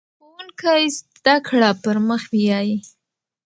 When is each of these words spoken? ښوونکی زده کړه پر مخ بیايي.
ښوونکی 0.15 0.81
زده 0.97 1.35
کړه 1.47 1.69
پر 1.83 1.97
مخ 2.07 2.21
بیايي. 2.33 2.77